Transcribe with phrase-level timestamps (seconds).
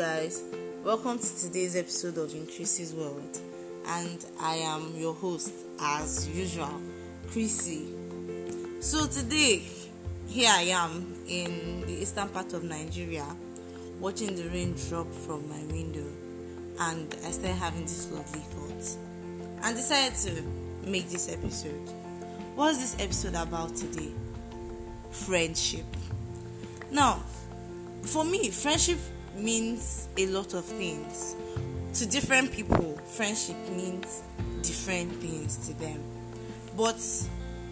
[0.00, 0.42] guys.
[0.82, 3.38] Welcome to today's episode of Increases World,
[3.86, 6.80] and I am your host, as usual,
[7.30, 7.92] Chrissy.
[8.80, 9.62] So, today,
[10.26, 13.26] here I am in the eastern part of Nigeria,
[13.98, 16.06] watching the rain drop from my window,
[16.80, 18.96] and I started having this lovely thought,
[19.64, 21.90] and decided to make this episode.
[22.54, 24.12] What's this episode about today?
[25.10, 25.84] Friendship.
[26.90, 27.22] Now,
[28.02, 28.96] for me, friendship
[29.36, 31.34] means a lot of things.
[31.94, 34.22] To different people, friendship means
[34.62, 36.00] different things to them.
[36.76, 37.00] But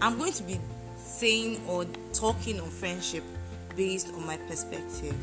[0.00, 0.58] I'm going to be
[0.96, 3.24] saying or talking on friendship
[3.76, 5.16] based on my perspective.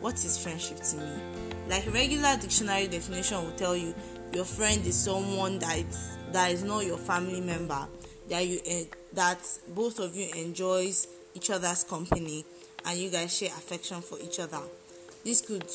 [0.00, 1.12] What is friendship to me?
[1.68, 3.94] Like regular dictionary definition will tell you
[4.32, 7.86] your friend is someone that is, that is not your family member
[8.30, 8.60] that you
[9.12, 9.38] that
[9.74, 12.44] both of you enjoys each other's company
[12.86, 14.60] and you guys share affection for each other.
[15.24, 15.66] This could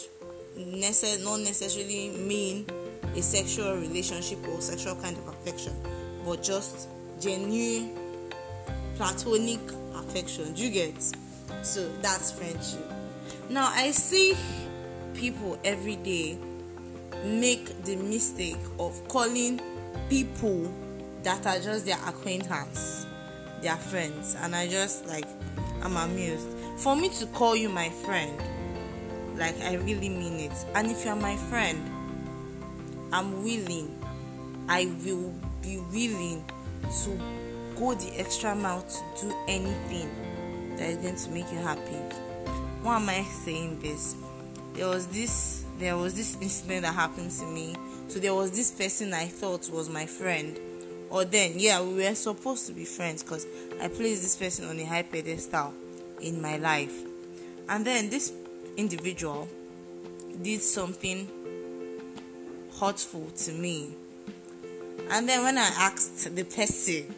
[0.57, 2.65] necess- not necessarily mean
[3.15, 5.73] a sexual relationship or sexual kind of affection,
[6.25, 6.87] but just
[7.21, 7.91] genuine
[8.95, 9.59] platonic
[9.95, 10.53] affection.
[10.53, 10.95] Do you get?
[11.61, 12.91] So that's friendship.
[13.49, 14.35] Now I see
[15.13, 16.37] people every day
[17.23, 19.59] make the mistake of calling
[20.09, 20.71] people
[21.23, 23.07] that are just their acquaintance
[23.61, 25.25] their friends and i just like
[25.81, 28.39] i'm amused for me to call you my friend
[29.37, 30.65] like i really mean it.
[30.73, 31.79] And if you're my friend
[33.13, 33.97] i'm willing
[34.67, 36.43] i will be willing
[37.03, 37.19] to
[37.75, 40.09] go the extra mile to do anything
[40.77, 41.95] that is going to make you happy.
[42.81, 44.15] Why am i saying this?
[44.73, 47.75] There was this there was this incident that happened to me.
[48.07, 50.59] So there was this person i thought was my friend.
[51.09, 53.45] Or then yeah we were supposed to be friends because
[53.81, 55.73] i placed this person on a high pedestal
[56.21, 56.93] in my life.
[57.67, 58.31] And then this
[58.77, 59.47] individual
[60.41, 61.29] did something
[62.79, 63.95] hurtful to me.
[65.09, 67.13] And then when i asked the person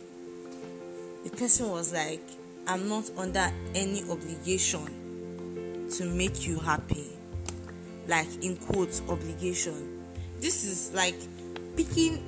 [1.24, 2.22] the person was like
[2.68, 4.86] i'm not under any obligation
[5.92, 7.08] to make you happy.
[8.08, 10.04] Like in quotes obligation.
[10.40, 11.16] This is like
[11.76, 12.24] picking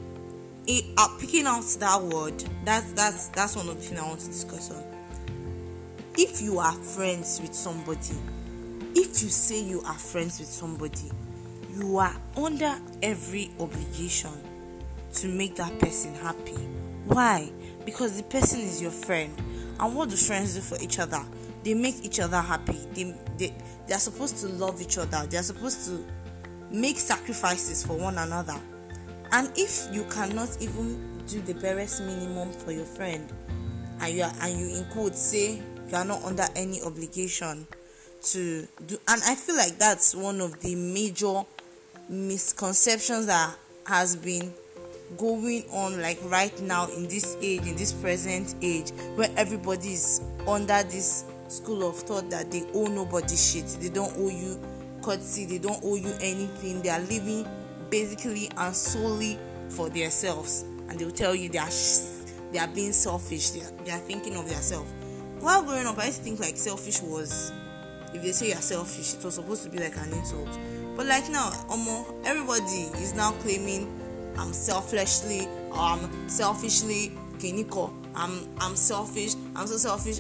[0.68, 2.44] it, uh, picking out that word.
[2.66, 4.84] That's that's that's one of the things i want to discuss on.
[6.18, 8.16] If you are friends with somebody
[9.00, 11.12] if you say you are friends with somebody
[11.80, 14.32] you are under every obligation
[15.14, 16.58] to make that person happy.
[17.06, 17.52] Why?
[17.86, 19.34] Because the person is your friend.
[19.80, 21.24] And what do friends do for each other?
[21.64, 22.78] They make each other happy.
[22.94, 23.56] They they,
[23.88, 25.26] they are supposed to love each other.
[25.28, 26.06] They are supposed to
[26.72, 28.60] make sacrifices for one another.
[29.32, 33.32] And if you cannot even do the barest minimum for your friend
[34.02, 37.68] and you are, and you in quotes say you are not under any obligation
[38.22, 41.44] to do and i feel like that's one of the major
[42.10, 44.54] misconceptions that has been
[45.18, 50.22] going on like right now in this age in this present age where everybody is
[50.48, 53.66] under this school of thought that they owe nobody shit.
[53.82, 54.60] They don't owe you
[55.02, 56.82] courtesy they don't owe you anything.
[56.82, 57.48] They are living
[57.90, 60.64] basically and solely for themselves.
[60.90, 61.70] And they'll tell you they are
[62.52, 63.52] they are being selfish.
[63.52, 64.92] They are, they are thinking of themselves.
[65.40, 67.52] While growing up i used to think like selfish was
[68.14, 70.50] if they say you're selfish it was supposed to be like an insult.
[70.96, 73.88] But like now almost everybody is now claiming
[74.38, 77.94] i'm selfishly or i'm selfishly kiniko.
[78.16, 80.20] I'm i'm selfish i'm so selfish.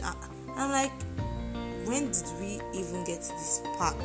[0.56, 0.92] I'm like
[1.86, 4.00] when did we even get this part?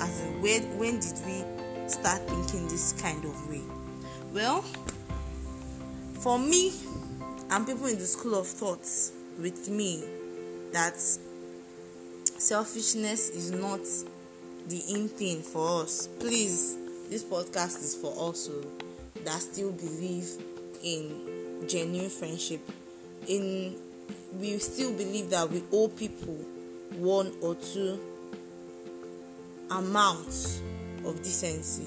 [0.00, 1.44] As in when when did we
[1.88, 3.62] start thinking this kind of way?
[4.32, 4.62] Well
[6.20, 6.72] for me
[7.50, 10.02] and people in the school of thoughts with me
[10.72, 10.96] that
[12.38, 13.80] selfishness is not
[14.68, 16.08] the in thing for us.
[16.18, 16.76] Please
[17.08, 18.66] this podcast is for us oh,
[19.24, 20.28] that still believe
[20.82, 22.60] in genuine friendship.
[23.28, 23.76] In
[24.38, 26.34] we still believe that we owe people
[26.96, 27.98] one or two
[29.70, 30.60] amounts
[31.04, 31.86] of decency.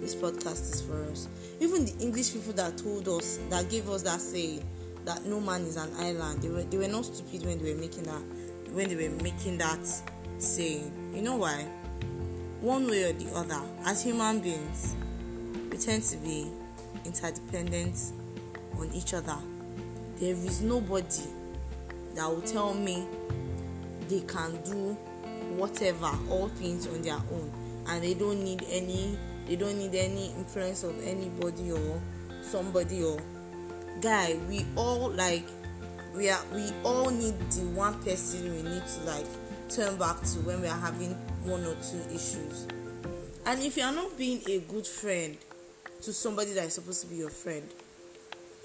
[0.00, 1.28] This podcast is for us.
[1.60, 4.62] Even the english people that told us that gave us that saying
[5.04, 7.80] that no man is an island they were they were not stupid when they were
[7.80, 8.22] making that
[8.72, 9.80] when they were making that
[10.38, 11.12] saying.
[11.14, 11.66] You know why?
[12.60, 14.94] One way or the other as human beings
[15.70, 16.50] we tend to be
[17.04, 18.12] interdependent
[18.78, 19.36] on each other.
[20.18, 21.24] There is nobody
[22.14, 23.06] that will tell me
[24.08, 24.96] they can do
[25.56, 27.52] whatever all things on their own
[27.88, 32.00] and they don't need any they don't need any influence of anybody or
[32.42, 33.18] somebody or
[34.00, 34.38] guy.
[34.48, 35.46] We all like
[36.14, 39.26] we are we all need the one person we need to like
[39.68, 41.12] turn back to when we are having
[41.44, 42.66] one or two issues
[43.44, 45.36] And if you are not being a good friend
[46.02, 47.68] to somebody that is supposed to be your friend,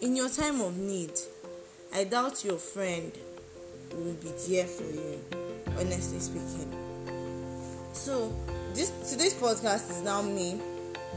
[0.01, 1.11] in your time of need,
[1.93, 3.11] I doubt your friend
[3.91, 5.19] will be there for you,
[5.79, 6.71] honestly speaking.
[7.93, 8.31] So,
[8.75, 10.61] this today's podcast is now me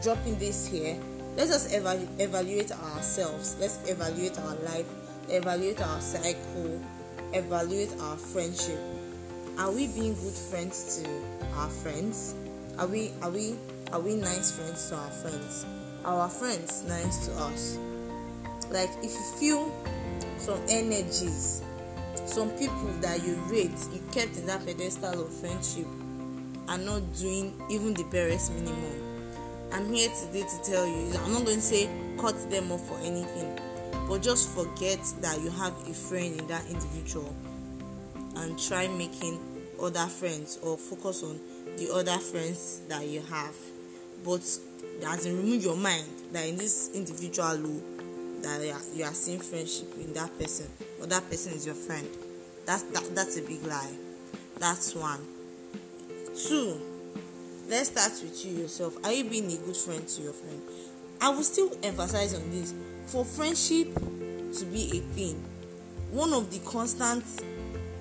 [0.03, 0.97] dropping this here.
[1.37, 3.56] Let us evalu- evaluate ourselves.
[3.61, 4.87] Let's evaluate our life,
[5.31, 6.81] evaluate our cycle,
[7.32, 8.79] evaluate our friendship.
[9.59, 11.11] Are we being good friends to
[11.56, 12.35] our friends?
[12.79, 13.56] Are we are we
[13.93, 15.67] are we nice friends to our friends?
[16.05, 17.79] Are our friends nice to us?
[18.71, 19.73] Like if you feel
[20.38, 21.62] some energies,
[22.26, 25.87] some people that you rate, you kept in that pedestal of friendship
[26.69, 29.11] are not doing even the barest minimum.
[29.73, 31.88] I'm here today to tell you, I'm not going to say
[32.19, 33.59] cut them off for anything,
[34.11, 37.33] but just forget that you have a friend in that individual
[38.39, 39.39] and try making
[39.81, 41.39] other friends or focus on
[41.77, 43.55] the other friends that you have.
[44.25, 44.43] But
[45.01, 47.57] in remove your mind that in this individual
[48.43, 50.67] that you are, you are seeing friendship in that person
[51.01, 52.09] or that person is your friend.
[52.67, 53.95] That's that, that's a big lie.
[54.59, 55.21] That's one.
[56.49, 56.81] Two,
[57.69, 58.97] let's start with you yourself.
[59.05, 60.61] Are you being a good friend to your friend?
[61.21, 62.75] I will still emphasize on this.
[63.11, 65.43] For friendship to be a thing,
[66.12, 67.41] one of the constants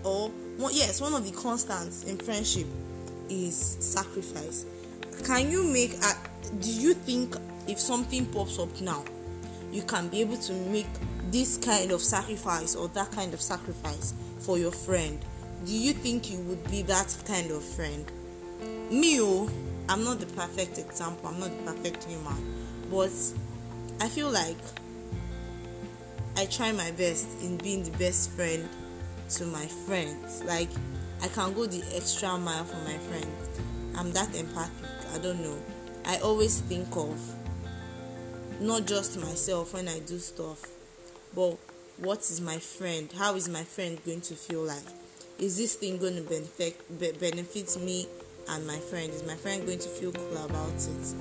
[0.03, 0.31] or
[0.71, 2.67] yes, one of the constants in friendship
[3.27, 4.67] is sacrifice.
[5.25, 6.13] Can you make a,
[6.59, 7.35] do you think
[7.67, 9.03] if something pops up now,
[9.71, 10.85] you can be able to make
[11.31, 15.17] this kind of sacrifice or that kind of sacrifice for your friend?
[15.65, 18.05] Do you think you would be that kind of friend?
[18.91, 19.49] Me, oh,
[19.89, 23.09] I'm not the perfect example, I'm not the perfect human, but
[23.99, 24.55] I feel like
[26.39, 28.65] I try my best in being the best friend
[29.31, 30.41] to my friends.
[30.45, 30.69] Like,
[31.21, 33.59] I can go the extra mile for my friends.
[33.97, 34.87] I'm that empathic.
[35.13, 35.57] I don't know.
[36.05, 37.19] I always think of
[38.61, 40.65] not just myself when I do stuff,
[41.35, 41.57] but
[41.97, 43.11] what is my friend?
[43.11, 44.87] How is my friend going to feel like?
[45.39, 48.07] Is this thing going to benefit be, benefit me
[48.47, 49.11] and my friend?
[49.11, 51.15] Is my friend going to feel cool about it?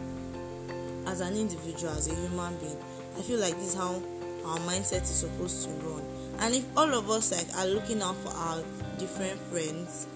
[1.09, 2.79] As an individual, as a human being,
[3.19, 4.00] I feel like this is how
[4.49, 6.03] our mindset is supposed to run.
[6.41, 8.62] And if all of us like are looking out for our
[8.99, 10.06] different friends,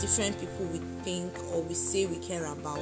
[0.00, 2.80] different people we think or we say we care about,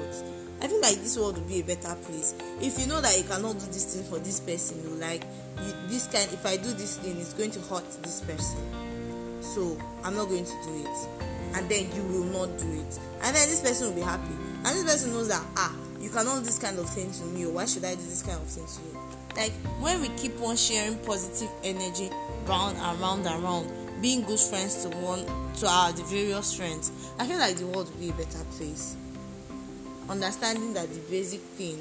[0.63, 2.35] I feel like this world would be a better place.
[2.61, 5.23] If you know that you cannot do this thing for this person, you like
[5.59, 6.33] you, this kind.
[6.33, 8.63] If I do this thing, it's going to hurt this person,
[9.43, 11.09] so I'm not going to do it.
[11.55, 14.35] And then you will not do it, and then this person will be happy,
[14.65, 17.45] and this person knows that ah, you cannot do this kind of thing to me.
[17.45, 19.24] Or why should I do this kind of thing to you?
[19.37, 22.11] Like when we keep on sharing positive energy
[22.47, 23.71] round and round and round,
[24.01, 25.25] being good friends to one
[25.57, 28.97] to our the various friends, I feel like the world will be a better place.
[30.09, 31.79] Understanding that the basic thing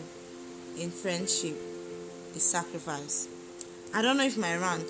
[0.79, 1.55] in friendship
[2.35, 3.27] is sacrifice.
[3.94, 4.89] I don't know if my rant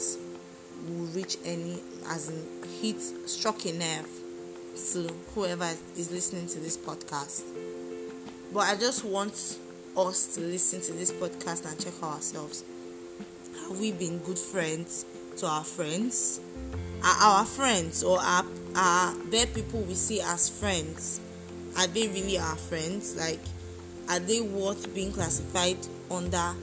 [0.87, 2.45] will reach any as in
[2.81, 4.07] hit struck a nerve
[4.93, 7.43] to whoever is listening to this podcast.
[8.53, 9.57] But I just want
[9.95, 12.63] us to listen to this podcast and check ourselves.
[13.67, 15.05] Have we been good friends
[15.37, 16.39] to our friends?
[17.03, 21.19] Are our friends or are, are there people we see as friends?
[21.77, 23.15] Are they really our friends?
[23.15, 23.39] Like,
[24.09, 25.77] are they worth being classified
[26.09, 26.53] under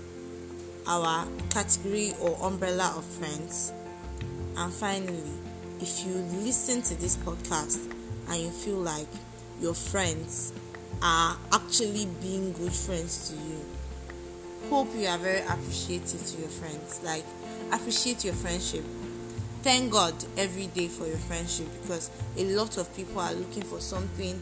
[0.86, 3.72] our category or umbrella of friends?
[4.56, 5.32] And finally,
[5.80, 6.14] if you
[6.44, 7.78] listen to this podcast
[8.28, 9.08] and you feel like
[9.60, 10.52] your friends
[11.02, 13.60] are actually being good friends to you.
[14.68, 17.00] Hope you are very appreciative to your friends.
[17.02, 17.24] Like,
[17.72, 18.84] appreciate your friendship.
[19.62, 23.80] Thank God every day for your friendship because a lot of people are looking for
[23.80, 24.40] something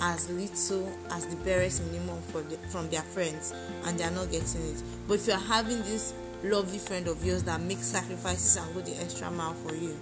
[0.00, 3.52] as little as the barest minimum the, from their friends
[3.84, 4.82] and they are not getting it.
[5.06, 8.80] But if you are having this lovely friend of yours that makes sacrifices and go
[8.80, 9.96] the extra mile for you,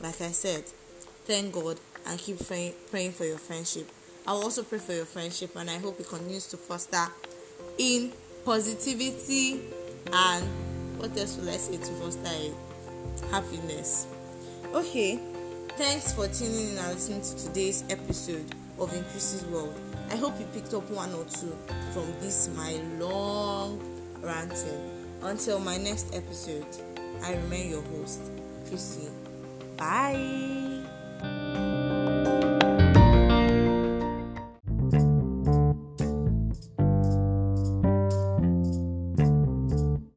[0.00, 0.64] like I said,
[1.24, 3.88] thank God and keep praying, praying for your friendship.
[4.26, 7.06] I will also pray for your friendship and I hope it continues to foster
[7.78, 8.12] in
[8.44, 9.60] positivity
[10.12, 10.44] and
[10.98, 12.28] what else will I say to foster
[13.30, 14.06] happiness.
[14.74, 15.18] Okay,
[15.70, 19.74] thanks for tuning in and listening to today's episode of Increases World.
[20.10, 21.56] I hope you picked up one or two
[21.92, 23.80] from this my long
[24.20, 24.90] ranting.
[25.22, 26.66] Until my next episode,
[27.22, 28.20] I remain your host,
[28.68, 29.08] Chrissy.
[29.76, 30.89] Bye.